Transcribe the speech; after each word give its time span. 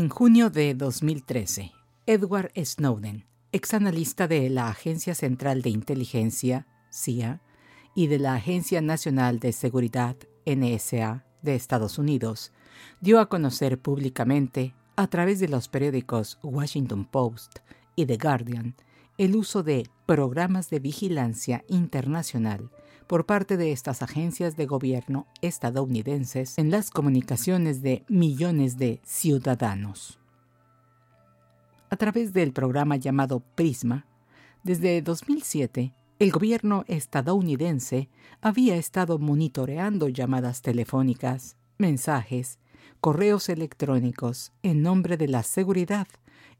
En 0.00 0.08
junio 0.08 0.48
de 0.48 0.74
2013, 0.74 1.72
Edward 2.06 2.52
Snowden, 2.56 3.26
exanalista 3.52 4.26
de 4.28 4.48
la 4.48 4.68
Agencia 4.68 5.14
Central 5.14 5.60
de 5.60 5.68
Inteligencia, 5.68 6.66
CIA, 6.90 7.42
y 7.94 8.06
de 8.06 8.18
la 8.18 8.32
Agencia 8.32 8.80
Nacional 8.80 9.40
de 9.40 9.52
Seguridad, 9.52 10.16
NSA, 10.46 11.26
de 11.42 11.54
Estados 11.54 11.98
Unidos, 11.98 12.50
dio 13.02 13.20
a 13.20 13.28
conocer 13.28 13.78
públicamente, 13.78 14.74
a 14.96 15.06
través 15.06 15.38
de 15.38 15.48
los 15.48 15.68
periódicos 15.68 16.38
Washington 16.42 17.04
Post 17.04 17.58
y 17.94 18.06
The 18.06 18.16
Guardian, 18.16 18.76
el 19.18 19.36
uso 19.36 19.62
de 19.62 19.86
programas 20.06 20.70
de 20.70 20.78
vigilancia 20.78 21.62
internacional 21.68 22.70
por 23.10 23.26
parte 23.26 23.56
de 23.56 23.72
estas 23.72 24.02
agencias 24.02 24.56
de 24.56 24.66
gobierno 24.66 25.26
estadounidenses 25.42 26.56
en 26.58 26.70
las 26.70 26.92
comunicaciones 26.92 27.82
de 27.82 28.04
millones 28.08 28.78
de 28.78 29.00
ciudadanos. 29.02 30.20
A 31.90 31.96
través 31.96 32.32
del 32.32 32.52
programa 32.52 32.94
llamado 32.94 33.40
Prisma, 33.56 34.06
desde 34.62 35.02
2007, 35.02 35.92
el 36.20 36.30
gobierno 36.30 36.84
estadounidense 36.86 38.08
había 38.42 38.76
estado 38.76 39.18
monitoreando 39.18 40.08
llamadas 40.08 40.62
telefónicas, 40.62 41.56
mensajes, 41.78 42.60
correos 43.00 43.48
electrónicos 43.48 44.52
en 44.62 44.82
nombre 44.82 45.16
de 45.16 45.26
la 45.26 45.42
seguridad 45.42 46.06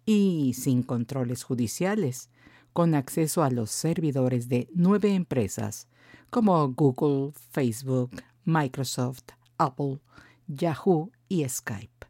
y 0.05 0.57
sin 0.59 0.83
controles 0.83 1.45
judiciales, 1.45 2.29
con 2.73 2.97
acceso 2.97 3.45
a 3.45 3.51
los 3.51 3.71
servidores 3.71 4.49
de 4.49 4.69
nueve 4.75 5.15
empresas 5.15 5.87
como 6.31 6.69
Google, 6.73 7.33
Facebook, 7.51 8.11
Microsoft, 8.45 9.25
Apple, 9.59 10.01
Yahoo 10.47 11.11
y 11.29 11.47
Skype. 11.49 12.07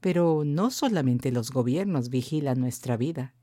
Pero 0.00 0.44
no 0.44 0.70
solamente 0.70 1.32
los 1.32 1.50
gobiernos 1.50 2.10
vigilan 2.10 2.60
nuestra 2.60 2.96
vida. 2.96 3.34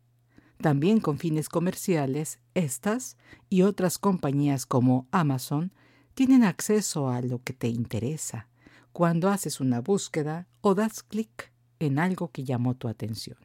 También 0.61 1.02
con 1.02 1.17
fines 1.17 1.50
comerciales, 1.50 2.40
estas 2.53 3.17
y 3.50 3.63
otras 3.63 3.97
compañías 3.97 4.66
como 4.66 5.07
Amazon 5.12 5.73
tienen 6.13 6.44
acceso 6.44 7.09
a 7.09 7.22
lo 7.22 7.44
que 7.44 7.53
te 7.53 7.67
interesa 7.67 8.47
cuando 8.94 9.29
haces 9.29 9.59
una 9.59 9.81
búsqueda 9.81 10.47
o 10.61 10.73
das 10.73 11.03
clic 11.03 11.51
en 11.79 12.00
algo 12.00 12.31
que 12.31 12.45
llamó 12.45 12.75
tu 12.75 12.88
atención. 12.88 13.38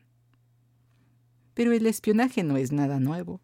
Pero 1.54 1.72
el 1.72 1.86
espionaje 1.86 2.44
no 2.44 2.56
es 2.56 2.70
nada 2.70 3.00
nuevo 3.00 3.40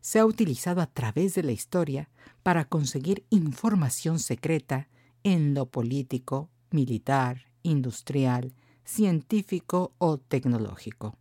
se 0.00 0.18
ha 0.18 0.26
utilizado 0.26 0.80
a 0.80 0.86
través 0.86 1.34
de 1.34 1.42
la 1.42 1.52
historia 1.52 2.10
para 2.42 2.64
conseguir 2.64 3.26
información 3.30 4.18
secreta 4.18 4.88
en 5.22 5.54
lo 5.54 5.66
político, 5.66 6.50
militar, 6.70 7.52
industrial, 7.62 8.54
científico 8.84 9.92
o 9.98 10.18
tecnológico. 10.18 11.16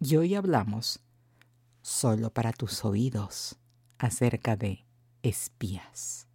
Y 0.00 0.16
hoy 0.16 0.34
hablamos, 0.34 1.00
solo 1.82 2.30
para 2.30 2.52
tus 2.52 2.84
oídos, 2.84 3.58
acerca 3.98 4.56
de 4.56 4.86
espías. 5.22 6.28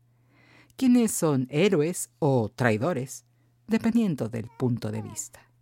¿Quiénes 0.76 1.12
son 1.12 1.48
héroes 1.50 2.10
o 2.20 2.50
traidores? 2.50 3.26
Dependiendo 3.68 4.28
del 4.28 4.50
punto 4.58 4.92
de 4.92 5.02
vista. 5.02 5.53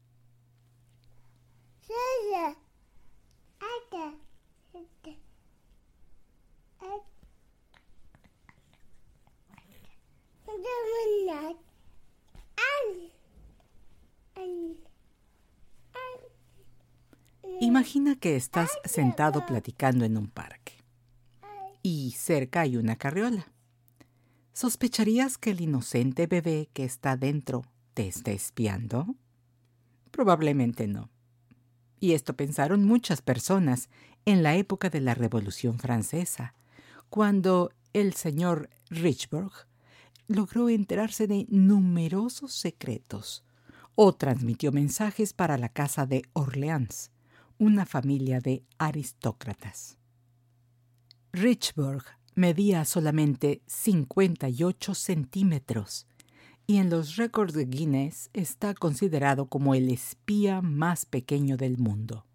Imagina 17.59 18.15
que 18.15 18.35
estás 18.35 18.71
sentado 18.85 19.45
platicando 19.45 20.03
en 20.03 20.17
un 20.17 20.27
parque 20.27 20.73
y 21.83 22.11
cerca 22.11 22.61
hay 22.61 22.77
una 22.77 22.95
carriola. 22.95 23.51
¿Sospecharías 24.53 25.37
que 25.37 25.51
el 25.51 25.61
inocente 25.61 26.27
bebé 26.27 26.69
que 26.73 26.83
está 26.83 27.17
dentro 27.17 27.63
te 27.93 28.07
está 28.07 28.31
espiando? 28.31 29.15
Probablemente 30.11 30.87
no. 30.87 31.09
Y 31.99 32.13
esto 32.13 32.35
pensaron 32.35 32.83
muchas 32.83 33.21
personas 33.21 33.89
en 34.25 34.43
la 34.43 34.55
época 34.55 34.89
de 34.89 35.01
la 35.01 35.13
Revolución 35.13 35.79
Francesa, 35.79 36.55
cuando 37.09 37.71
el 37.93 38.13
señor 38.13 38.69
Richburg 38.89 39.67
logró 40.35 40.69
enterarse 40.69 41.27
de 41.27 41.45
numerosos 41.49 42.53
secretos 42.53 43.43
o 43.95 44.13
transmitió 44.13 44.71
mensajes 44.71 45.33
para 45.33 45.57
la 45.57 45.69
casa 45.69 46.05
de 46.05 46.23
Orleans, 46.33 47.11
una 47.57 47.85
familia 47.85 48.39
de 48.39 48.63
aristócratas. 48.77 49.97
Richburg 51.33 52.03
medía 52.35 52.85
solamente 52.85 53.61
58 53.67 54.95
centímetros 54.95 56.07
y 56.67 56.77
en 56.77 56.89
los 56.89 57.17
récords 57.17 57.53
de 57.53 57.65
Guinness 57.65 58.29
está 58.33 58.73
considerado 58.73 59.47
como 59.47 59.75
el 59.75 59.89
espía 59.89 60.61
más 60.61 61.05
pequeño 61.05 61.57
del 61.57 61.77
mundo. 61.77 62.25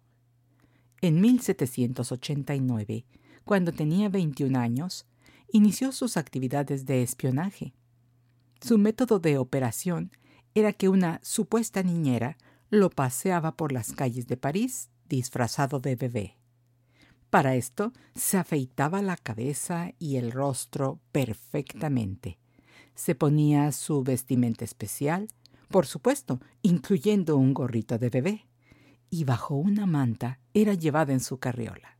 En 1.01 1.21
1789, 1.21 3.05
cuando 3.43 3.71
tenía 3.71 4.09
21 4.09 4.59
años, 4.59 5.05
inició 5.51 5.91
sus 5.91 6.17
actividades 6.17 6.85
de 6.85 7.03
espionaje. 7.03 7.73
Su 8.61 8.77
método 8.77 9.19
de 9.19 9.37
operación 9.37 10.11
era 10.55 10.73
que 10.73 10.89
una 10.89 11.19
supuesta 11.23 11.83
niñera 11.83 12.37
lo 12.69 12.89
paseaba 12.89 13.55
por 13.55 13.71
las 13.71 13.93
calles 13.93 14.27
de 14.27 14.37
París 14.37 14.89
disfrazado 15.07 15.79
de 15.79 15.95
bebé. 15.95 16.37
Para 17.29 17.55
esto 17.55 17.93
se 18.15 18.37
afeitaba 18.37 19.01
la 19.01 19.17
cabeza 19.17 19.91
y 19.99 20.15
el 20.15 20.31
rostro 20.31 20.99
perfectamente. 21.11 22.39
Se 22.95 23.15
ponía 23.15 23.71
su 23.71 24.03
vestimenta 24.03 24.65
especial, 24.65 25.27
por 25.69 25.85
supuesto, 25.85 26.39
incluyendo 26.61 27.37
un 27.37 27.53
gorrito 27.53 27.99
de 27.99 28.09
bebé, 28.09 28.47
y 29.09 29.23
bajo 29.23 29.55
una 29.55 29.85
manta 29.85 30.39
era 30.53 30.73
llevada 30.73 31.13
en 31.13 31.19
su 31.19 31.37
carriola. 31.37 31.97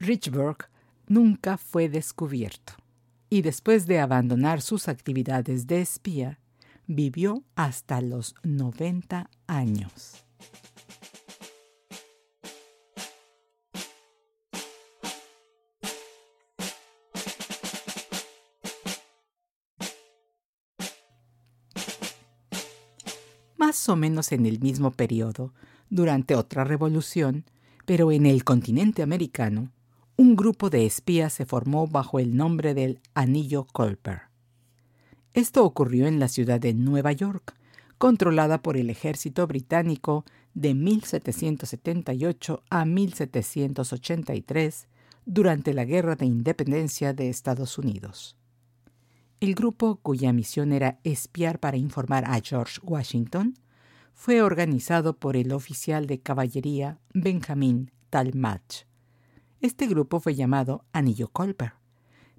Richburg 0.00 0.68
nunca 1.06 1.56
fue 1.56 1.88
descubierto 1.88 2.74
y 3.30 3.42
después 3.42 3.86
de 3.86 4.00
abandonar 4.00 4.62
sus 4.62 4.88
actividades 4.88 5.66
de 5.66 5.80
espía, 5.80 6.40
vivió 6.86 7.44
hasta 7.54 8.00
los 8.00 8.34
90 8.42 9.30
años. 9.46 10.24
Más 23.56 23.88
o 23.88 23.96
menos 23.96 24.32
en 24.32 24.46
el 24.46 24.60
mismo 24.60 24.92
periodo, 24.92 25.52
durante 25.90 26.34
otra 26.34 26.64
revolución, 26.64 27.44
pero 27.84 28.12
en 28.12 28.24
el 28.24 28.44
continente 28.44 29.02
americano, 29.02 29.72
un 30.18 30.34
grupo 30.34 30.68
de 30.68 30.84
espías 30.84 31.32
se 31.32 31.46
formó 31.46 31.86
bajo 31.86 32.18
el 32.18 32.36
nombre 32.36 32.74
del 32.74 33.00
Anillo 33.14 33.68
Colper. 33.72 34.22
Esto 35.32 35.64
ocurrió 35.64 36.08
en 36.08 36.18
la 36.18 36.26
ciudad 36.26 36.58
de 36.58 36.74
Nueva 36.74 37.12
York, 37.12 37.54
controlada 37.98 38.60
por 38.60 38.76
el 38.76 38.90
ejército 38.90 39.46
británico 39.46 40.24
de 40.54 40.74
1778 40.74 42.64
a 42.68 42.84
1783 42.84 44.88
durante 45.24 45.72
la 45.72 45.84
Guerra 45.84 46.16
de 46.16 46.26
Independencia 46.26 47.12
de 47.12 47.28
Estados 47.28 47.78
Unidos. 47.78 48.36
El 49.38 49.54
grupo, 49.54 50.00
cuya 50.02 50.32
misión 50.32 50.72
era 50.72 50.98
espiar 51.04 51.60
para 51.60 51.76
informar 51.76 52.24
a 52.24 52.40
George 52.40 52.80
Washington, 52.82 53.56
fue 54.14 54.42
organizado 54.42 55.16
por 55.16 55.36
el 55.36 55.52
oficial 55.52 56.08
de 56.08 56.18
caballería 56.18 56.98
Benjamin 57.14 57.92
Talmadge. 58.10 58.87
Este 59.60 59.88
grupo 59.88 60.20
fue 60.20 60.36
llamado 60.36 60.84
Anillo 60.92 61.28
Colper, 61.28 61.72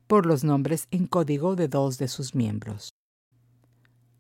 por 0.08 0.26
los 0.26 0.46
nombres 0.46 0.88
en 0.90 1.06
código 1.06 1.58
de 1.58 1.68
dos 1.68 1.98
de 1.98 2.08
sus 2.08 2.34
miembros. 2.34 2.94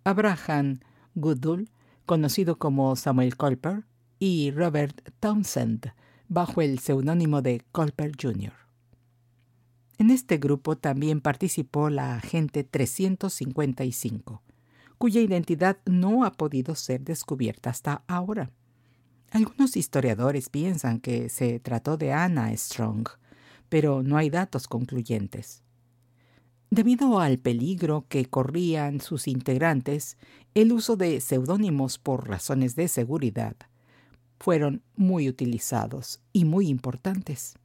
Abraham 0.03 0.81
Goodall, 1.15 1.69
conocido 2.05 2.59
como 2.59 2.97
Samuel 2.97 3.37
Colper, 3.37 3.85
y 4.19 4.51
Robert 4.51 5.13
Townsend, 5.21 5.93
bajo 6.27 6.61
el 6.61 6.79
seudónimo 6.79 7.41
de 7.41 7.63
Colper 7.71 8.11
Jr. 8.21 8.51
En 9.97 10.09
este 10.11 10.37
grupo 10.37 10.77
también 10.77 11.21
participó 11.21 11.89
la 11.89 12.15
agente 12.15 12.65
355, 12.65 14.43
cuya 14.97 15.21
identidad 15.21 15.77
no 15.85 16.25
ha 16.25 16.33
podido 16.33 16.75
ser 16.75 17.01
descubierta 17.01 17.69
hasta 17.69 18.03
ahora. 18.07 18.51
Algunos 19.31 19.77
historiadores 19.77 20.49
piensan 20.49 20.99
que 20.99 21.29
se 21.29 21.59
trató 21.59 21.97
de 21.97 22.11
Anna 22.13 22.55
Strong, 22.55 23.07
pero 23.69 24.01
no 24.01 24.17
hay 24.17 24.29
datos 24.31 24.67
concluyentes. 24.67 25.61
Debido 26.71 27.19
al 27.19 27.37
peligro 27.37 28.05
que 28.09 28.25
corrían 28.25 29.01
sus 29.01 29.27
integrantes, 29.27 30.17
el 30.55 30.71
uso 30.71 30.97
de 30.97 31.21
seudónimos 31.21 31.99
por 31.99 32.27
razones 32.27 32.75
de 32.75 32.87
seguridad 32.87 33.55
fueron 34.39 34.81
muy 34.95 35.29
utilizados 35.29 36.21
y 36.33 36.45
muy 36.45 36.67
importantes. 36.67 37.55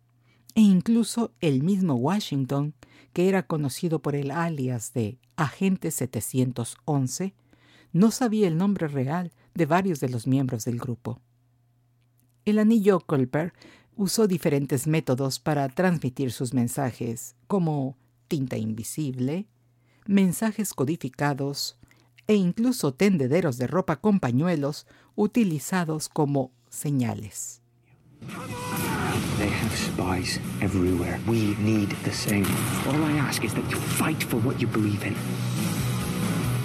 E 0.55 0.61
incluso 0.61 1.33
el 1.41 1.63
mismo 1.63 1.95
Washington, 1.95 2.75
que 3.13 3.29
era 3.29 3.47
conocido 3.47 4.01
por 4.01 4.15
el 4.15 4.31
alias 4.31 4.93
de 4.93 5.19
Agente 5.37 5.91
711, 5.91 7.35
no 7.93 8.11
sabía 8.11 8.49
el 8.49 8.57
nombre 8.57 8.89
real 8.89 9.33
de 9.55 9.67
varios 9.67 10.01
de 10.01 10.09
los 10.09 10.27
miembros 10.27 10.65
del 10.65 10.79
grupo. 10.79 11.21
El 12.45 12.59
anillo 12.59 13.01
Colper 13.01 13.55
usó 13.97 14.27
diferentes 14.27 14.87
métodos 14.87 15.39
para 15.39 15.69
transmitir 15.69 16.33
sus 16.33 16.53
mensajes, 16.53 17.37
como 17.47 17.97
tinta 18.29 18.57
invisible, 18.57 19.47
mensajes 20.07 20.75
codificados 20.75 21.79
e 22.27 22.35
incluso 22.35 22.93
tendederos 22.93 23.57
de 23.57 23.67
ropa 23.67 23.97
con 23.97 24.21
pañuelos 24.21 24.87
utilizados 25.15 26.09
como 26.09 26.53
señales. 26.69 27.63
They 29.39 29.49
have 29.49 29.77
spies 29.77 30.39
everywhere. 30.61 31.21
We 31.27 31.57
need 31.59 31.91
the 32.05 32.13
same. 32.13 32.47
All 32.87 33.03
I 33.03 33.19
ask 33.19 33.45
is 33.45 33.53
that 33.55 33.69
you 33.71 33.77
fight 33.77 34.23
for 34.23 34.39
what 34.39 34.61
you 34.61 34.69
believe 34.69 35.05
in. 35.05 35.15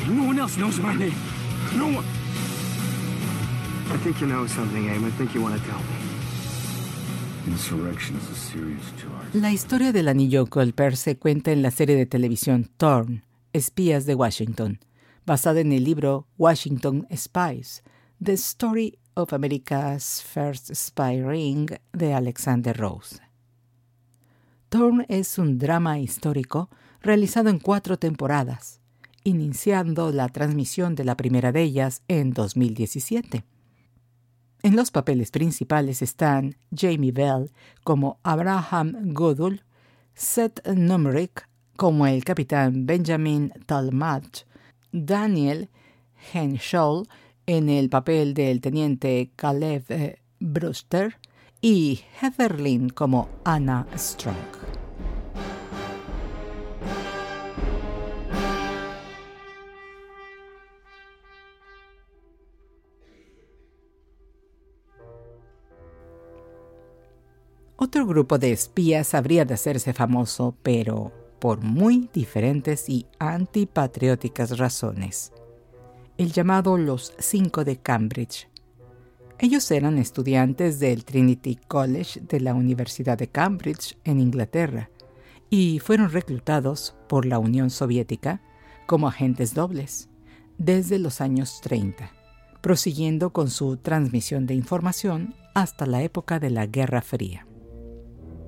No 0.08 0.28
one 0.28 0.40
else 0.40 0.58
knows 0.58 0.80
my 0.80 0.94
name. 0.94 1.16
No 1.76 1.88
one. 1.88 2.06
I 3.92 3.98
think 3.98 4.22
you 4.22 4.28
know 4.28 4.48
something, 4.48 4.88
Aim. 4.88 5.04
I 5.04 5.10
think 5.18 5.34
you 5.34 5.42
want 5.42 5.60
to 5.60 5.68
tell 5.68 5.80
me. 5.80 7.52
Insurrection 7.52 8.18
is 8.18 8.30
a 8.30 8.36
serious 8.36 8.84
charge. 8.98 9.34
La 9.34 9.52
historia 9.52 9.92
del 9.92 10.08
anillo 10.08 10.46
Colper 10.46 10.96
se 10.96 11.18
cuenta 11.18 11.52
en 11.52 11.64
la 11.64 11.72
serie 11.72 11.96
de 11.96 12.06
televisión 12.06 12.70
Thorn, 12.78 13.24
Espías 13.52 14.06
de 14.06 14.14
Washington, 14.14 14.80
basada 15.26 15.60
en 15.62 15.72
el 15.72 15.84
libro 15.86 16.28
Washington 16.38 17.08
Spies, 17.12 17.82
The 18.24 18.34
Story 18.34 19.00
of 19.16 19.34
America's 19.34 20.22
First 20.22 20.72
Spy 20.72 21.24
Ring 21.24 21.72
de 21.92 22.14
Alexander 22.14 22.78
Rose. 22.78 23.18
Thorn 24.70 25.04
es 25.10 25.40
un 25.40 25.58
drama 25.58 25.98
histórico 25.98 26.70
realizado 27.02 27.50
en 27.50 27.58
cuatro 27.58 27.98
temporadas, 27.98 28.82
iniciando 29.24 30.12
la 30.12 30.30
transmisión 30.30 30.94
de 30.94 31.06
la 31.06 31.18
primera 31.18 31.52
de 31.52 31.64
ellas 31.64 32.04
en 32.08 32.34
2017. 32.34 33.46
En 34.62 34.76
los 34.76 34.92
papeles 34.92 35.32
principales 35.32 36.02
están 36.02 36.58
Jamie 36.76 37.14
Bell 37.14 37.50
como 37.84 38.20
Abraham 38.24 39.14
Goodall, 39.14 39.64
Seth 40.14 40.68
Numerick 40.68 41.48
como 41.78 42.06
el 42.06 42.26
capitán 42.26 42.86
Benjamin 42.86 43.54
Talmadge, 43.66 44.46
Daniel 44.92 45.70
Henshaw 46.34 47.06
en 47.46 47.70
el 47.70 47.90
papel 47.90 48.34
del 48.34 48.60
teniente 48.60 49.32
Caleb 49.38 49.86
eh, 49.90 50.20
Brewster 50.40 51.16
y 51.62 52.02
Heather 52.20 52.60
Lynn 52.60 52.90
como 52.90 53.30
Anna 53.46 53.88
Strong. 53.96 54.79
Otro 67.82 68.06
grupo 68.06 68.38
de 68.38 68.52
espías 68.52 69.14
habría 69.14 69.46
de 69.46 69.54
hacerse 69.54 69.94
famoso, 69.94 70.54
pero 70.64 71.14
por 71.40 71.62
muy 71.62 72.10
diferentes 72.14 72.90
y 72.90 73.06
antipatrióticas 73.20 74.58
razones 74.58 75.32
el 76.18 76.34
llamado 76.34 76.78
Los 76.78 77.14
Cinco 77.18 77.64
de 77.64 77.78
Cambridge. 77.78 78.50
Ellos 79.38 79.72
eran 79.72 79.98
estudiantes 79.98 80.78
del 80.82 81.06
Trinity 81.06 81.56
College 81.56 82.20
de 82.20 82.42
la 82.42 82.54
Universidad 82.54 83.18
de 83.18 83.30
Cambridge 83.30 83.98
en 84.04 84.20
Inglaterra 84.20 84.90
y 85.50 85.80
fueron 85.80 86.12
reclutados 86.12 86.98
por 87.08 87.26
la 87.26 87.40
Unión 87.40 87.70
Soviética 87.70 88.42
como 88.86 89.08
agentes 89.08 89.54
dobles 89.54 90.10
desde 90.58 91.00
los 91.00 91.22
años 91.22 91.62
30, 91.62 92.12
prosiguiendo 92.60 93.30
con 93.30 93.50
su 93.50 93.78
transmisión 93.78 94.46
de 94.46 94.56
información 94.56 95.34
hasta 95.56 95.86
la 95.86 96.04
época 96.04 96.42
de 96.42 96.50
la 96.50 96.66
Guerra 96.66 97.02
Fría. 97.02 97.46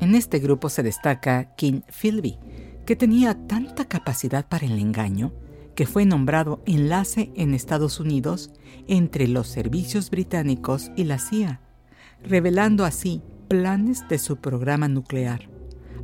En 0.02 0.16
este 0.16 0.40
grupo 0.40 0.68
se 0.68 0.82
destaca 0.82 1.56
King 1.56 1.82
Philby, 1.88 2.40
que 2.86 2.96
tenía 2.96 3.36
tanta 3.48 3.86
capacidad 3.86 4.48
para 4.50 4.66
el 4.66 4.80
engaño 4.80 5.32
que 5.76 5.86
fue 5.86 6.06
nombrado 6.06 6.62
enlace 6.66 7.32
en 7.36 7.54
Estados 7.54 8.00
Unidos 8.00 8.52
entre 8.88 9.28
los 9.28 9.48
servicios 9.48 10.10
británicos 10.10 10.92
y 10.96 11.04
la 11.06 11.20
CIA, 11.20 11.62
revelando 12.24 12.84
así 12.84 13.22
planes 13.48 14.08
de 14.10 14.18
su 14.18 14.38
programa 14.38 14.88
nuclear, 14.88 15.50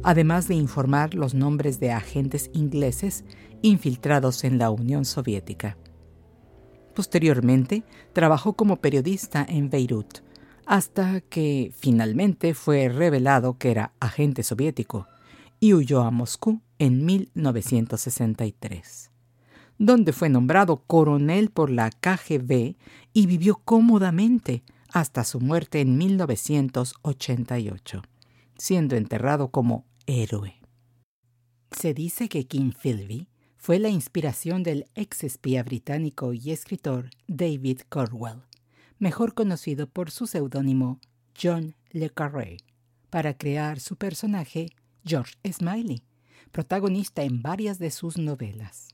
además 0.03 0.47
de 0.47 0.55
informar 0.55 1.13
los 1.15 1.33
nombres 1.33 1.79
de 1.79 1.91
agentes 1.91 2.49
ingleses 2.53 3.25
infiltrados 3.61 4.43
en 4.43 4.57
la 4.57 4.69
Unión 4.69 5.05
Soviética. 5.05 5.77
Posteriormente, 6.95 7.83
trabajó 8.13 8.53
como 8.53 8.77
periodista 8.77 9.45
en 9.47 9.69
Beirut, 9.69 10.19
hasta 10.67 11.21
que 11.21 11.73
finalmente 11.75 12.53
fue 12.53 12.89
revelado 12.89 13.57
que 13.57 13.71
era 13.71 13.93
agente 13.99 14.43
soviético 14.43 15.07
y 15.59 15.73
huyó 15.73 16.01
a 16.01 16.11
Moscú 16.11 16.61
en 16.77 17.05
1963 17.05 19.11
donde 19.77 20.13
fue 20.13 20.29
nombrado 20.29 20.83
coronel 20.85 21.49
por 21.51 21.69
la 21.69 21.91
KGB 21.91 22.77
y 23.13 23.27
vivió 23.27 23.61
cómodamente 23.63 24.63
hasta 24.91 25.23
su 25.23 25.39
muerte 25.39 25.81
en 25.81 25.97
1988, 25.97 28.01
siendo 28.57 28.95
enterrado 28.95 29.49
como 29.49 29.85
héroe. 30.05 30.55
Se 31.71 31.93
dice 31.93 32.29
que 32.29 32.47
King 32.47 32.71
Philby 32.71 33.27
fue 33.57 33.79
la 33.79 33.89
inspiración 33.89 34.63
del 34.63 34.85
ex 34.95 35.23
espía 35.23 35.63
británico 35.63 36.33
y 36.33 36.51
escritor 36.51 37.09
David 37.27 37.81
Corwell, 37.89 38.43
mejor 38.99 39.33
conocido 39.33 39.87
por 39.87 40.11
su 40.11 40.27
seudónimo 40.27 40.99
John 41.39 41.75
Le 41.91 42.09
Carré, 42.09 42.57
para 43.09 43.37
crear 43.37 43.79
su 43.79 43.95
personaje 43.95 44.69
George 45.05 45.35
Smiley, 45.49 46.03
protagonista 46.51 47.23
en 47.23 47.41
varias 47.41 47.79
de 47.79 47.91
sus 47.91 48.17
novelas. 48.17 48.89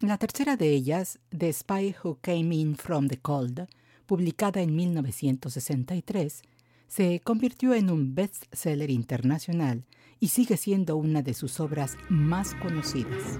La 0.00 0.18
tercera 0.18 0.56
de 0.56 0.70
ellas, 0.70 1.18
The 1.36 1.52
Spy 1.52 1.94
Who 2.02 2.18
Came 2.20 2.54
In 2.54 2.76
From 2.76 3.08
the 3.08 3.16
Cold, 3.16 3.66
publicada 4.04 4.60
en 4.60 4.76
1963, 4.76 6.42
se 6.86 7.20
convirtió 7.20 7.74
en 7.74 7.90
un 7.90 8.14
bestseller 8.14 8.90
internacional 8.90 9.84
y 10.20 10.28
sigue 10.28 10.56
siendo 10.56 10.96
una 10.96 11.22
de 11.22 11.34
sus 11.34 11.60
obras 11.60 11.96
más 12.08 12.54
conocidas. 12.54 13.38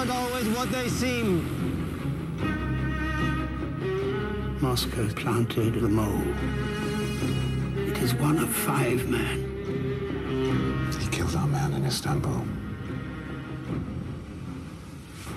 Aren't 0.00 0.12
always 0.12 0.48
what 0.56 0.72
they 0.72 0.88
seem. 0.88 1.44
Moscow 4.62 5.06
planted 5.14 5.74
the 5.74 5.88
mole. 5.88 6.24
It 7.86 7.98
is 7.98 8.14
one 8.14 8.38
of 8.38 8.48
five 8.48 9.06
men. 9.10 9.44
He 10.98 11.06
killed 11.10 11.36
our 11.36 11.46
man 11.46 11.74
in 11.74 11.84
Istanbul. 11.84 12.46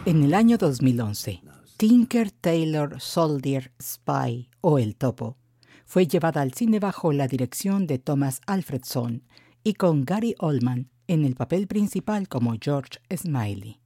En 0.05 0.23
el 0.23 0.33
año 0.33 0.57
2011, 0.57 1.41
Tinker 1.75 2.31
Taylor 2.31 3.01
Soldier 3.01 3.73
Spy 3.81 4.49
o 4.61 4.79
El 4.79 4.95
Topo 4.95 5.35
fue 5.85 6.07
llevada 6.07 6.39
al 6.39 6.53
cine 6.53 6.79
bajo 6.79 7.11
la 7.11 7.27
dirección 7.27 7.85
de 7.85 7.99
Thomas 7.99 8.39
Alfredson 8.47 9.23
y 9.61 9.73
con 9.73 10.05
Gary 10.05 10.35
Oldman 10.39 10.89
en 11.07 11.25
el 11.25 11.35
papel 11.35 11.67
principal 11.67 12.29
como 12.29 12.55
George 12.61 12.99
Smiley. 13.13 13.82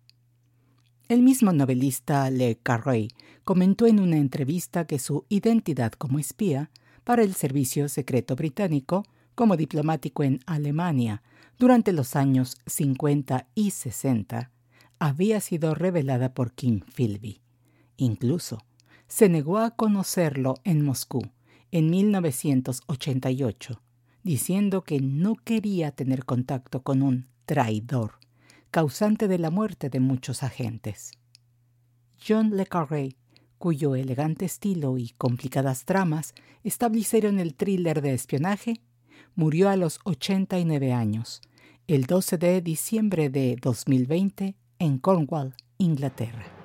El 1.10 1.22
mismo 1.22 1.54
novelista 1.54 2.30
Le 2.30 2.58
Carré 2.58 3.08
comentó 3.46 3.88
en 3.88 4.02
una 4.02 4.18
entrevista 4.18 4.86
que 4.86 5.00
su 5.00 5.26
identidad 5.30 5.94
como 5.94 6.20
espía 6.20 6.70
para 7.06 7.24
el 7.24 7.34
Servicio 7.34 7.88
Secreto 7.88 8.36
Británico 8.36 9.06
como 9.34 9.56
diplomático 9.56 10.24
en 10.24 10.42
Alemania 10.46 11.24
durante 11.58 11.94
los 11.94 12.18
años 12.18 12.58
50 12.66 13.48
y 13.56 13.72
60 13.72 14.52
había 15.00 15.40
sido 15.40 15.76
revelada 15.76 16.34
por 16.34 16.52
Kim 16.52 16.82
Philby. 16.82 17.40
Incluso 17.96 18.66
se 19.08 19.30
negó 19.30 19.60
a 19.60 19.72
conocerlo 19.72 20.56
en 20.66 20.84
Moscú 20.84 21.22
en 21.72 21.90
1988, 21.90 23.82
diciendo 24.24 24.84
que 24.84 25.00
no 25.00 25.36
quería 25.36 25.92
tener 25.92 26.26
contacto 26.26 26.84
con 26.84 27.02
un 27.02 27.28
traidor, 27.46 28.20
causante 28.72 29.28
de 29.28 29.38
la 29.38 29.50
muerte 29.50 29.90
de 29.90 30.00
muchos 30.00 30.44
agentes. 30.44 31.12
John 32.26 32.56
Le 32.56 32.66
Carré, 32.66 33.16
cuyo 33.58 33.96
elegante 33.96 34.46
estilo 34.46 34.98
y 34.98 35.10
complicadas 35.18 35.86
tramas 35.86 36.34
establecieron 36.64 37.40
el 37.40 37.56
thriller 37.56 38.02
de 38.02 38.14
espionaje, 38.14 38.82
murió 39.36 39.70
a 39.70 39.76
los 39.76 40.00
89 40.04 40.94
años, 40.94 41.42
el 41.88 42.06
12 42.06 42.38
de 42.38 42.62
diciembre 42.62 43.30
de 43.30 43.58
2020 43.62 44.56
en 44.80 44.98
Cornwall, 44.98 45.56
Inglaterra. 45.78 46.57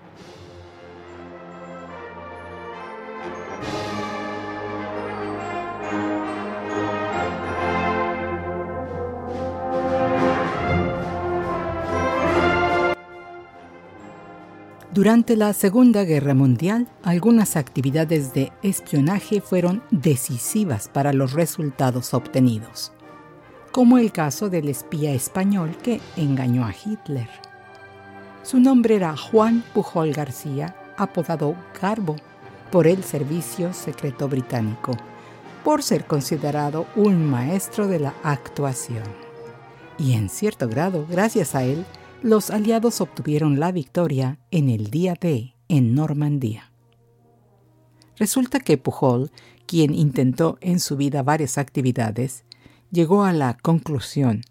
Durante 14.92 15.36
la 15.36 15.54
Segunda 15.54 16.04
Guerra 16.04 16.34
Mundial, 16.34 16.86
algunas 17.02 17.56
actividades 17.56 18.34
de 18.34 18.52
espionaje 18.62 19.40
fueron 19.40 19.82
decisivas 19.90 20.88
para 20.88 21.14
los 21.14 21.32
resultados 21.32 22.12
obtenidos, 22.12 22.92
como 23.70 23.96
el 23.96 24.12
caso 24.12 24.50
del 24.50 24.68
espía 24.68 25.12
español 25.12 25.78
que 25.82 26.02
engañó 26.18 26.66
a 26.66 26.74
Hitler. 26.74 27.30
Su 28.42 28.60
nombre 28.60 28.96
era 28.96 29.16
Juan 29.16 29.64
Pujol 29.72 30.12
García, 30.12 30.76
apodado 30.98 31.56
Garbo 31.80 32.16
por 32.70 32.86
el 32.86 33.02
Servicio 33.02 33.72
Secreto 33.72 34.28
Británico, 34.28 34.92
por 35.64 35.82
ser 35.82 36.04
considerado 36.04 36.86
un 36.96 37.24
maestro 37.30 37.88
de 37.88 37.98
la 37.98 38.12
actuación. 38.22 39.04
Y 39.96 40.12
en 40.16 40.28
cierto 40.28 40.68
grado, 40.68 41.06
gracias 41.08 41.54
a 41.54 41.64
él, 41.64 41.86
los 42.22 42.50
aliados 42.50 43.00
obtuvieron 43.00 43.58
la 43.58 43.72
victoria 43.72 44.38
en 44.50 44.70
el 44.70 44.90
día 44.90 45.16
D 45.20 45.56
en 45.68 45.94
Normandía. 45.94 46.72
Resulta 48.16 48.60
que 48.60 48.78
Pujol, 48.78 49.32
quien 49.66 49.94
intentó 49.94 50.56
en 50.60 50.78
su 50.78 50.96
vida 50.96 51.22
varias 51.24 51.58
actividades, 51.58 52.44
llegó 52.90 53.24
a 53.24 53.32
la 53.32 53.54
conclusión 53.54 54.42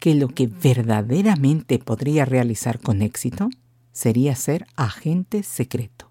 que 0.00 0.16
lo 0.16 0.28
que 0.28 0.48
verdaderamente 0.48 1.78
podría 1.78 2.24
realizar 2.24 2.80
con 2.80 3.02
éxito 3.02 3.50
sería 3.92 4.34
ser 4.34 4.66
agente 4.74 5.44
secreto. 5.44 6.10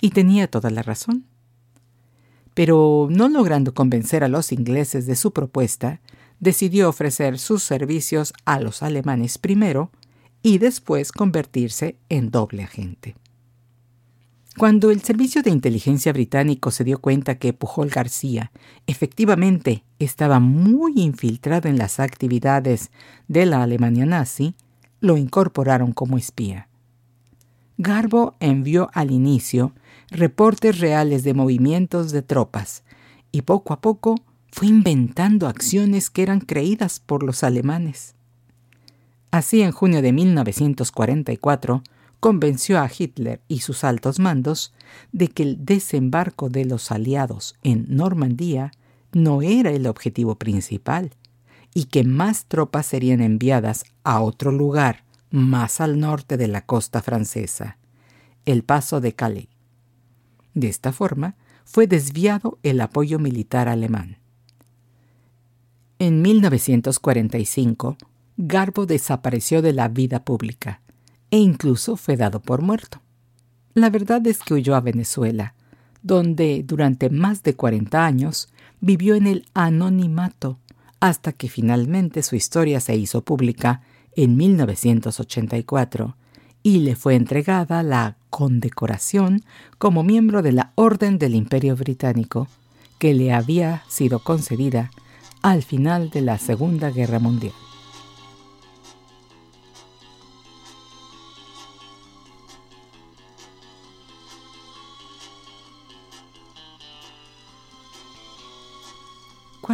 Y 0.00 0.10
tenía 0.10 0.48
toda 0.48 0.70
la 0.70 0.82
razón. 0.82 1.26
Pero 2.54 3.06
no 3.10 3.28
logrando 3.28 3.72
convencer 3.72 4.24
a 4.24 4.28
los 4.28 4.50
ingleses 4.50 5.06
de 5.06 5.14
su 5.14 5.32
propuesta, 5.32 6.00
decidió 6.40 6.88
ofrecer 6.88 7.38
sus 7.38 7.62
servicios 7.62 8.32
a 8.44 8.58
los 8.58 8.82
alemanes 8.82 9.38
primero 9.38 9.92
y 10.44 10.58
después 10.58 11.10
convertirse 11.10 11.96
en 12.10 12.30
doble 12.30 12.62
agente. 12.62 13.16
Cuando 14.58 14.90
el 14.90 15.00
Servicio 15.00 15.42
de 15.42 15.50
Inteligencia 15.50 16.12
británico 16.12 16.70
se 16.70 16.84
dio 16.84 17.00
cuenta 17.00 17.38
que 17.38 17.54
Pujol 17.54 17.88
García 17.88 18.52
efectivamente 18.86 19.84
estaba 19.98 20.40
muy 20.40 21.00
infiltrado 21.00 21.68
en 21.68 21.78
las 21.78 21.98
actividades 21.98 22.90
de 23.26 23.46
la 23.46 23.62
Alemania 23.62 24.04
nazi, 24.04 24.54
lo 25.00 25.16
incorporaron 25.16 25.92
como 25.92 26.18
espía. 26.18 26.68
Garbo 27.78 28.34
envió 28.38 28.90
al 28.92 29.12
inicio 29.12 29.72
reportes 30.10 30.78
reales 30.78 31.24
de 31.24 31.32
movimientos 31.32 32.12
de 32.12 32.20
tropas 32.20 32.84
y 33.32 33.42
poco 33.42 33.72
a 33.72 33.80
poco 33.80 34.16
fue 34.52 34.68
inventando 34.68 35.48
acciones 35.48 36.10
que 36.10 36.22
eran 36.22 36.40
creídas 36.40 37.00
por 37.00 37.22
los 37.22 37.42
alemanes. 37.42 38.14
Así, 39.34 39.62
en 39.62 39.72
junio 39.72 40.00
de 40.00 40.12
1944, 40.12 41.82
convenció 42.20 42.78
a 42.78 42.88
Hitler 42.88 43.40
y 43.48 43.62
sus 43.62 43.82
altos 43.82 44.20
mandos 44.20 44.72
de 45.10 45.26
que 45.26 45.42
el 45.42 45.64
desembarco 45.64 46.50
de 46.50 46.64
los 46.64 46.92
aliados 46.92 47.56
en 47.64 47.84
Normandía 47.88 48.70
no 49.10 49.42
era 49.42 49.72
el 49.72 49.88
objetivo 49.88 50.36
principal 50.36 51.14
y 51.74 51.86
que 51.86 52.04
más 52.04 52.44
tropas 52.44 52.86
serían 52.86 53.20
enviadas 53.20 53.86
a 54.04 54.20
otro 54.20 54.52
lugar 54.52 55.02
más 55.32 55.80
al 55.80 55.98
norte 55.98 56.36
de 56.36 56.46
la 56.46 56.64
costa 56.64 57.02
francesa, 57.02 57.76
el 58.44 58.62
paso 58.62 59.00
de 59.00 59.16
Calais. 59.16 59.48
De 60.54 60.68
esta 60.68 60.92
forma, 60.92 61.34
fue 61.64 61.88
desviado 61.88 62.60
el 62.62 62.80
apoyo 62.80 63.18
militar 63.18 63.66
alemán. 63.66 64.18
En 65.98 66.22
1945, 66.22 67.96
Garbo 68.36 68.86
desapareció 68.86 69.62
de 69.62 69.72
la 69.72 69.88
vida 69.88 70.24
pública 70.24 70.80
e 71.30 71.38
incluso 71.38 71.96
fue 71.96 72.16
dado 72.16 72.40
por 72.40 72.62
muerto. 72.62 73.00
La 73.74 73.90
verdad 73.90 74.26
es 74.26 74.40
que 74.40 74.54
huyó 74.54 74.74
a 74.74 74.80
Venezuela, 74.80 75.54
donde 76.02 76.62
durante 76.64 77.10
más 77.10 77.42
de 77.42 77.54
40 77.54 78.04
años 78.04 78.48
vivió 78.80 79.14
en 79.14 79.26
el 79.26 79.46
anonimato 79.54 80.58
hasta 81.00 81.32
que 81.32 81.48
finalmente 81.48 82.22
su 82.22 82.36
historia 82.36 82.80
se 82.80 82.96
hizo 82.96 83.24
pública 83.24 83.82
en 84.16 84.36
1984 84.36 86.16
y 86.62 86.78
le 86.80 86.96
fue 86.96 87.14
entregada 87.14 87.82
la 87.82 88.16
condecoración 88.30 89.42
como 89.78 90.02
miembro 90.02 90.42
de 90.42 90.52
la 90.52 90.72
Orden 90.76 91.18
del 91.18 91.34
Imperio 91.34 91.76
Británico 91.76 92.48
que 92.98 93.12
le 93.12 93.32
había 93.32 93.82
sido 93.88 94.18
concedida 94.20 94.90
al 95.42 95.62
final 95.62 96.10
de 96.10 96.22
la 96.22 96.38
Segunda 96.38 96.90
Guerra 96.90 97.18
Mundial. 97.18 97.52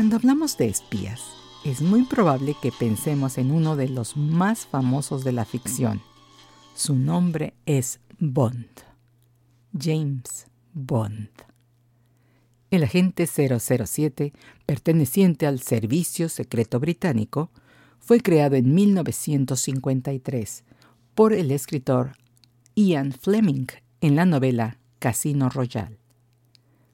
Cuando 0.00 0.16
hablamos 0.16 0.56
de 0.56 0.66
espías, 0.66 1.20
es 1.62 1.82
muy 1.82 2.04
probable 2.04 2.56
que 2.62 2.72
pensemos 2.72 3.36
en 3.36 3.50
uno 3.50 3.76
de 3.76 3.86
los 3.86 4.16
más 4.16 4.64
famosos 4.64 5.24
de 5.24 5.32
la 5.32 5.44
ficción. 5.44 6.00
Su 6.74 6.94
nombre 6.94 7.52
es 7.66 8.00
Bond. 8.18 8.64
James 9.78 10.46
Bond. 10.72 11.28
El 12.70 12.84
agente 12.84 13.26
007, 13.26 14.32
perteneciente 14.64 15.46
al 15.46 15.60
Servicio 15.60 16.30
Secreto 16.30 16.80
Británico, 16.80 17.50
fue 17.98 18.22
creado 18.22 18.56
en 18.56 18.74
1953 18.74 20.64
por 21.14 21.34
el 21.34 21.50
escritor 21.50 22.12
Ian 22.74 23.12
Fleming 23.12 23.66
en 24.00 24.16
la 24.16 24.24
novela 24.24 24.78
Casino 24.98 25.50
Royale. 25.50 25.98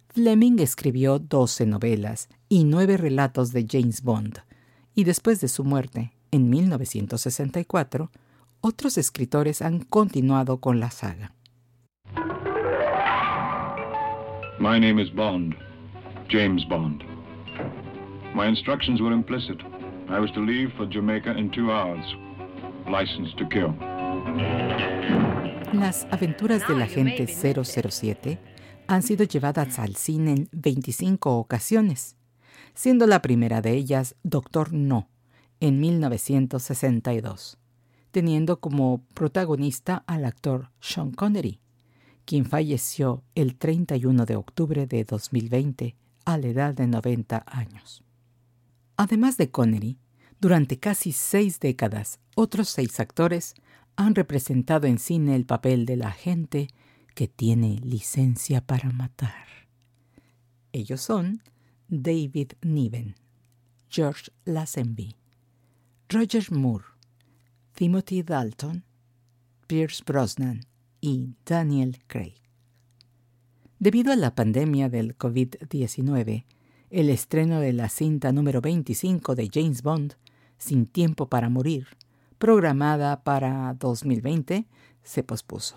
Fleming 0.09 0.59
escribió 0.59 1.21
12 1.21 1.67
novelas 1.67 2.29
y 2.49 2.65
nueve 2.65 2.97
relatos 2.97 3.53
de 3.53 3.67
James 3.69 4.03
Bond, 4.03 4.39
y 4.95 5.05
después 5.05 5.41
de 5.41 5.49
su 5.49 5.65
muerte, 5.65 6.13
en 6.31 6.51
1964, 6.51 8.11
otros 8.61 8.99
escritores 8.99 9.63
han 9.63 9.81
continuado 9.81 10.61
con 10.61 10.81
la 10.81 10.91
saga. 10.91 11.35
My 14.59 14.81
name 14.81 15.01
is 15.03 15.13
Bond, 15.15 15.55
James 16.29 16.67
Bond. 16.69 17.03
My 18.35 18.49
instructions 18.49 19.01
were 19.01 19.15
implicit. 19.15 19.59
I 20.09 20.19
was 20.19 20.33
to 20.33 20.41
leave 20.41 20.73
for 20.77 20.89
Jamaica 20.89 21.33
in 21.37 21.51
two 21.51 21.71
hours. 21.71 22.05
License 22.89 23.35
to 23.37 23.49
kill. 23.49 23.75
Las 25.73 26.07
aventuras 26.11 26.67
del 26.69 26.81
agente 26.81 27.27
007 27.27 28.39
han 28.87 29.03
sido 29.03 29.25
llevadas 29.25 29.79
al 29.79 29.97
cine 29.97 30.33
en 30.33 30.49
25 30.53 31.37
ocasiones, 31.37 32.16
siendo 32.77 33.07
la 33.07 33.23
primera 33.23 33.63
de 33.63 33.73
ellas 33.73 34.15
Doctor 34.23 34.73
No, 34.73 35.09
en 35.61 35.81
1962, 35.81 37.59
teniendo 38.11 38.61
como 38.61 39.03
protagonista 39.15 40.05
al 40.07 40.27
actor 40.27 40.71
Sean 40.79 41.11
Connery, 41.11 41.59
quien 42.27 42.45
falleció 42.45 43.25
el 43.35 43.57
31 43.57 44.27
de 44.27 44.37
octubre 44.37 44.87
de 44.87 45.05
2020 45.05 45.97
a 46.27 46.37
la 46.37 46.47
edad 46.47 46.75
de 46.75 46.87
90 46.87 47.45
años. 47.47 48.05
Además 48.99 49.39
de 49.39 49.51
Connery, 49.51 49.99
durante 50.39 50.79
casi 50.79 51.13
seis 51.13 51.61
décadas, 51.61 52.21
otros 52.35 52.69
seis 52.69 53.01
actores 53.01 53.55
han 53.97 54.15
representado 54.15 54.87
en 54.87 54.99
cine 54.99 55.35
el 55.35 55.47
papel 55.47 55.87
del 55.87 56.03
agente 56.03 56.69
que 57.15 57.27
tiene 57.27 57.81
licencia 57.83 58.61
para 58.61 58.91
matar. 58.91 59.47
Ellos 60.73 61.01
son 61.01 61.43
David 61.89 62.55
Niven, 62.63 63.15
George 63.89 64.33
Lazenby, 64.45 65.15
Roger 66.09 66.51
Moore, 66.51 66.85
Timothy 67.75 68.23
Dalton, 68.23 68.85
Pierce 69.69 70.03
Brosnan 70.05 70.63
y 71.01 71.37
Daniel 71.45 71.99
Craig. 72.09 72.35
Debido 73.79 74.13
a 74.13 74.17
la 74.17 74.35
pandemia 74.35 74.89
del 74.89 75.17
COVID-19, 75.17 76.45
el 76.91 77.11
estreno 77.11 77.61
de 77.61 77.73
la 77.73 77.89
cinta 77.89 78.33
número 78.33 78.61
25 78.61 79.35
de 79.37 79.49
James 79.53 79.83
Bond, 79.83 80.15
Sin 80.59 80.87
tiempo 80.87 81.29
para 81.29 81.51
morir, 81.51 81.87
programada 82.39 83.23
para 83.23 83.75
2020, 83.75 84.67
se 85.03 85.23
pospuso. 85.23 85.77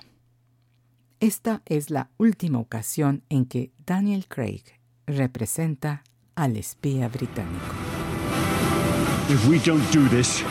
Esta 1.20 1.62
es 1.66 1.90
la 1.90 2.10
última 2.18 2.60
ocasión 2.60 3.24
en 3.28 3.46
que 3.46 3.74
Daniel 3.86 4.28
Craig 4.28 4.79
representa 5.10 6.04
al 6.36 6.56
espía 6.56 7.08
británico. 7.10 7.76
If 9.30 9.48
we 9.48 9.60
don't 9.60 9.84
do 9.92 10.08
this, 10.10 10.44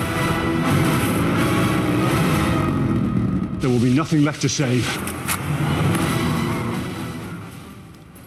there 3.60 3.72
will 3.72 3.82
be 3.82 3.94
nothing 3.94 4.24
left 4.24 4.42
to 4.42 4.48
save. 4.48 4.84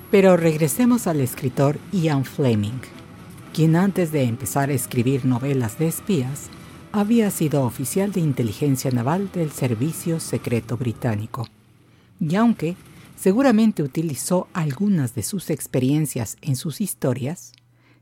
Pero 0.10 0.36
regresemos 0.36 1.08
al 1.08 1.22
escritor 1.22 1.80
Ian 1.94 2.26
Fleming, 2.26 2.82
quien 3.54 3.76
antes 3.78 4.12
de 4.12 4.24
empezar 4.24 4.70
a 4.70 4.74
escribir 4.74 5.26
novelas 5.26 5.78
de 5.80 5.88
espías, 5.88 6.50
había 6.92 7.32
sido 7.32 7.64
oficial 7.64 8.12
de 8.12 8.20
inteligencia 8.20 8.92
naval 8.92 9.30
del 9.32 9.52
Servicio 9.52 10.20
Secreto 10.20 10.76
Británico. 10.76 11.48
Y 12.20 12.36
aunque 12.36 12.76
seguramente 13.22 13.84
utilizó 13.84 14.48
algunas 14.52 15.14
de 15.14 15.22
sus 15.22 15.52
experiencias 15.52 16.38
en 16.42 16.56
sus 16.56 16.82
historias, 16.82 17.54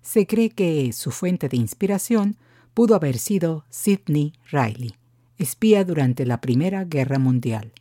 se 0.01 0.25
cree 0.25 0.49
que 0.49 0.93
su 0.93 1.11
fuente 1.11 1.49
de 1.49 1.57
inspiración 1.57 2.37
pudo 2.73 2.95
haber 2.95 3.17
sido 3.17 3.65
Sidney 3.69 4.31
Riley, 4.49 4.95
espía 5.37 5.83
durante 5.83 6.25
la 6.25 6.39
Primera 6.39 6.85
Guerra 6.85 7.19
Mundial, 7.19 7.73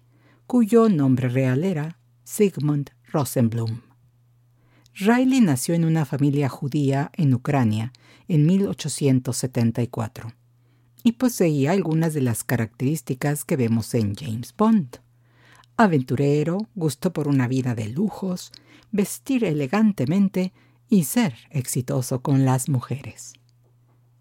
cuyo 0.48 0.88
nombre 0.88 1.28
real 1.28 1.62
era 1.62 2.00
Sigmund 2.24 2.90
Rosenblum. 3.12 3.82
Riley 4.94 5.40
nació 5.40 5.76
en 5.76 5.84
una 5.84 6.04
familia 6.04 6.48
judía 6.48 7.12
en 7.14 7.32
Ucrania 7.34 7.92
en 8.26 8.46
1874 8.46 10.32
y 11.04 11.12
poseía 11.12 11.70
algunas 11.70 12.14
de 12.14 12.22
las 12.22 12.42
características 12.42 13.44
que 13.44 13.54
vemos 13.54 13.94
en 13.94 14.16
James 14.16 14.52
Bond. 14.58 14.98
Aventurero, 15.80 16.58
gusto 16.74 17.12
por 17.12 17.28
una 17.28 17.46
vida 17.46 17.76
de 17.76 17.88
lujos, 17.88 18.50
vestir 18.90 19.44
elegantemente 19.44 20.52
y 20.88 21.04
ser 21.04 21.36
exitoso 21.50 22.20
con 22.20 22.44
las 22.44 22.68
mujeres. 22.68 23.34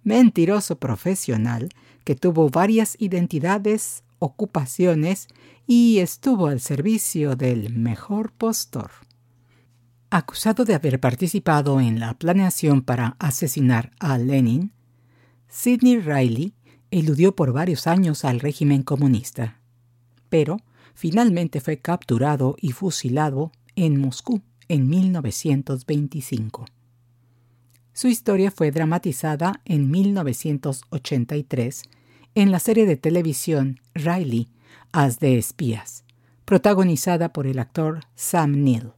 Mentiroso 0.04 0.78
profesional 0.78 1.70
que 2.04 2.14
tuvo 2.14 2.50
varias 2.52 2.96
identidades, 3.00 4.04
ocupaciones 4.20 5.29
y 5.66 5.98
estuvo 5.98 6.46
al 6.46 6.60
servicio 6.60 7.36
del 7.36 7.74
mejor 7.74 8.31
postor. 8.34 8.92
Acusado 10.12 10.64
de 10.64 10.75
haber 10.75 11.00
participado 11.00 11.81
en 11.81 12.00
la 12.00 12.14
planeación 12.14 12.84
para 12.84 13.16
asesinar 13.18 13.94
a 14.00 14.20
Lenin, 14.20 14.74
Sidney 15.48 16.01
Riley 16.01 16.53
eludió 16.92 17.36
por 17.36 17.51
varios 17.51 17.88
años 17.88 18.25
al 18.25 18.42
régimen 18.42 18.84
comunista, 18.84 19.60
pero 20.29 20.58
finalmente 20.98 21.62
fue 21.62 21.77
capturado 21.77 22.55
y 22.60 22.72
fusilado 22.72 23.51
en 23.75 24.01
Moscú 24.01 24.42
en 24.68 24.90
1925. 24.90 26.66
Su 27.94 28.07
historia 28.07 28.50
fue 28.50 28.72
dramatizada 28.72 29.62
en 29.66 29.92
1983 29.92 31.83
en 32.33 32.51
la 32.51 32.57
serie 32.57 32.88
de 32.88 32.98
televisión 32.98 33.79
Riley, 33.94 34.50
As 34.92 35.20
de 35.20 35.38
Espías, 35.38 36.03
protagonizada 36.46 37.31
por 37.31 37.46
el 37.46 37.60
actor 37.60 38.00
Sam 38.16 38.64
Neill. 38.64 38.94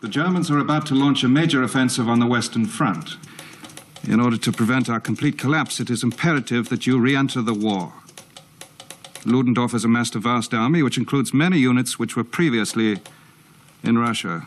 The 0.00 0.08
Germans 0.10 0.50
are 0.50 0.60
about 0.60 0.86
to 0.88 0.96
launch 0.96 1.22
a 1.22 1.28
major 1.28 1.62
offensive 1.62 2.10
on 2.10 2.18
the 2.18 2.26
Western 2.26 2.66
Front. 2.66 3.18
In 4.08 4.20
order 4.20 4.38
to 4.40 4.50
prevent 4.50 4.88
our 4.88 5.00
complete 5.00 5.38
collapse, 5.38 5.80
it 5.80 5.90
is 5.90 6.02
imperative 6.02 6.68
that 6.70 6.86
you 6.86 7.00
re 7.00 7.14
enter 7.14 7.40
the 7.40 7.54
war. 7.54 7.92
Ludendorff 9.26 9.72
has 9.72 9.84
amassed 9.84 10.14
a 10.14 10.20
vast 10.20 10.54
army, 10.54 10.82
which 10.82 10.98
includes 10.98 11.34
many 11.34 11.58
units 11.58 11.98
which 11.98 12.16
were 12.16 12.24
previously 12.24 13.00
in 13.82 13.98
Russia. 13.98 14.46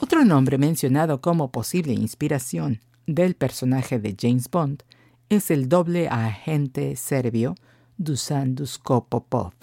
Otro 0.00 0.24
nombre 0.24 0.58
mencionado 0.58 1.20
como 1.20 1.50
posible 1.50 1.94
inspiración 1.94 2.80
del 3.06 3.34
personaje 3.34 3.98
de 3.98 4.14
James 4.18 4.50
Bond 4.50 4.82
es 5.28 5.50
el 5.50 5.68
doble 5.68 6.08
agente 6.08 6.94
serbio 6.96 7.54
Dusan 7.96 8.54
Dusko 8.54 9.06
Popov, 9.06 9.54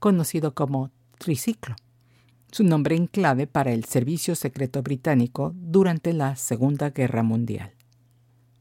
conocido 0.00 0.54
como 0.54 0.90
Triciclo, 1.18 1.76
su 2.50 2.64
nombre 2.64 2.96
en 2.96 3.06
clave 3.06 3.46
para 3.46 3.72
el 3.72 3.84
servicio 3.84 4.34
secreto 4.34 4.82
británico 4.82 5.52
durante 5.54 6.12
la 6.12 6.34
Segunda 6.34 6.90
Guerra 6.90 7.22
Mundial. 7.22 7.72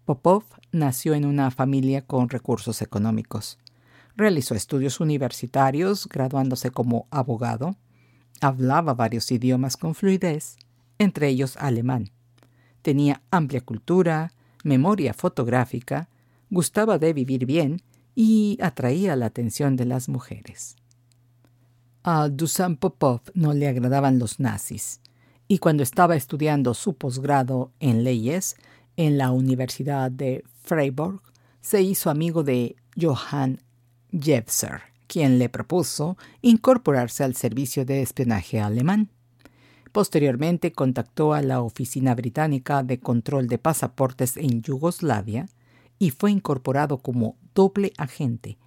Popov 0.05 0.43
nació 0.71 1.13
en 1.15 1.25
una 1.25 1.49
familia 1.49 2.05
con 2.05 2.29
recursos 2.29 2.81
económicos. 2.81 3.57
Realizó 4.15 4.55
estudios 4.55 4.99
universitarios, 4.99 6.07
graduándose 6.07 6.71
como 6.71 7.07
abogado. 7.11 7.75
Hablaba 8.41 8.93
varios 8.93 9.31
idiomas 9.31 9.77
con 9.77 9.95
fluidez, 9.95 10.57
entre 10.97 11.29
ellos 11.29 11.57
alemán. 11.57 12.11
Tenía 12.81 13.21
amplia 13.31 13.61
cultura, 13.61 14.33
memoria 14.63 15.13
fotográfica, 15.13 16.09
gustaba 16.49 16.97
de 16.97 17.13
vivir 17.13 17.45
bien 17.45 17.81
y 18.15 18.57
atraía 18.61 19.15
la 19.15 19.27
atención 19.27 19.75
de 19.75 19.85
las 19.85 20.09
mujeres. 20.09 20.75
A 22.03 22.29
Dusan 22.29 22.77
Popov 22.77 23.21
no 23.33 23.53
le 23.53 23.67
agradaban 23.67 24.19
los 24.19 24.39
nazis, 24.39 25.01
y 25.47 25.59
cuando 25.59 25.83
estaba 25.83 26.15
estudiando 26.15 26.73
su 26.73 26.95
posgrado 26.95 27.71
en 27.79 28.03
leyes, 28.03 28.55
en 28.97 29.17
la 29.17 29.31
Universidad 29.31 30.11
de 30.11 30.43
Freiburg, 30.63 31.21
se 31.61 31.81
hizo 31.81 32.09
amigo 32.09 32.43
de 32.43 32.75
Johann 32.99 33.61
Jebser, 34.11 34.81
quien 35.07 35.39
le 35.39 35.49
propuso 35.49 36.17
incorporarse 36.41 37.23
al 37.23 37.35
servicio 37.35 37.85
de 37.85 38.01
espionaje 38.01 38.59
alemán. 38.59 39.09
Posteriormente 39.91 40.71
contactó 40.71 41.33
a 41.33 41.41
la 41.41 41.61
Oficina 41.61 42.15
Británica 42.15 42.83
de 42.83 42.99
Control 42.99 43.47
de 43.47 43.57
Pasaportes 43.57 44.37
en 44.37 44.61
Yugoslavia 44.61 45.47
y 45.99 46.11
fue 46.11 46.31
incorporado 46.31 46.97
como 46.97 47.35
doble 47.53 47.93
agente 47.97 48.57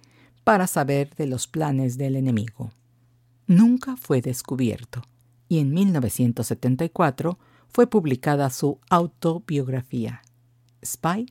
para 0.43 0.67
saber 0.67 1.15
de 1.15 1.25
los 1.25 1.47
planes 1.47 1.97
del 1.97 2.15
enemigo. 2.15 2.71
Nunca 3.47 3.97
fue 3.97 4.21
descubierto 4.21 5.01
y 5.49 5.59
en 5.59 5.73
1974 5.73 7.37
fue 7.69 7.87
publicada 7.87 8.49
su 8.49 8.79
autobiografía, 8.89 10.21
Spy, 10.83 11.25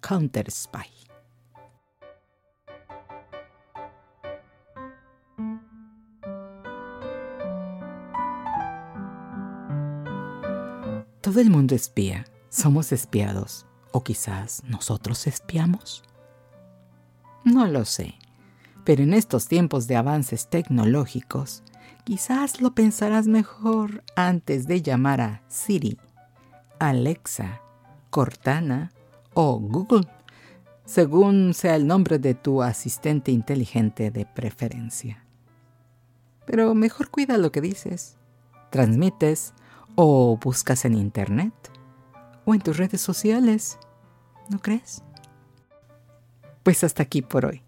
Counter 0.00 0.50
Spy. 0.50 0.93
Todo 11.34 11.42
el 11.42 11.50
mundo 11.50 11.74
espía, 11.74 12.26
somos 12.48 12.92
espiados, 12.92 13.66
o 13.90 14.04
quizás 14.04 14.62
nosotros 14.68 15.26
espiamos. 15.26 16.04
No 17.42 17.66
lo 17.66 17.84
sé, 17.84 18.14
pero 18.84 19.02
en 19.02 19.12
estos 19.12 19.48
tiempos 19.48 19.88
de 19.88 19.96
avances 19.96 20.48
tecnológicos, 20.48 21.64
quizás 22.04 22.60
lo 22.60 22.76
pensarás 22.76 23.26
mejor 23.26 24.04
antes 24.14 24.68
de 24.68 24.80
llamar 24.80 25.20
a 25.20 25.42
Siri, 25.48 25.98
Alexa, 26.78 27.62
Cortana 28.10 28.92
o 29.32 29.58
Google, 29.58 30.06
según 30.84 31.52
sea 31.52 31.74
el 31.74 31.88
nombre 31.88 32.20
de 32.20 32.34
tu 32.34 32.62
asistente 32.62 33.32
inteligente 33.32 34.12
de 34.12 34.24
preferencia. 34.24 35.24
Pero 36.46 36.76
mejor 36.76 37.10
cuida 37.10 37.38
lo 37.38 37.50
que 37.50 37.60
dices, 37.60 38.18
transmites 38.70 39.52
o 39.94 40.36
buscas 40.36 40.84
en 40.84 40.94
Internet 40.94 41.54
o 42.44 42.54
en 42.54 42.60
tus 42.60 42.76
redes 42.76 43.00
sociales, 43.00 43.78
¿no 44.50 44.58
crees? 44.58 45.02
Pues 46.62 46.84
hasta 46.84 47.02
aquí 47.02 47.22
por 47.22 47.46
hoy. 47.46 47.62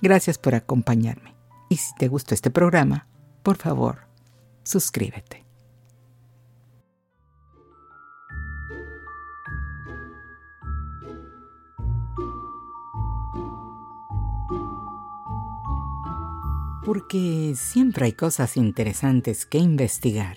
Gracias 0.00 0.38
por 0.38 0.54
acompañarme. 0.54 1.34
Y 1.68 1.76
si 1.76 1.94
te 1.96 2.08
gustó 2.08 2.34
este 2.34 2.50
programa, 2.50 3.06
por 3.42 3.56
favor, 3.56 4.06
suscríbete. 4.62 5.44
Porque 16.84 17.52
siempre 17.54 18.06
hay 18.06 18.12
cosas 18.12 18.56
interesantes 18.56 19.44
que 19.44 19.58
investigar. 19.58 20.36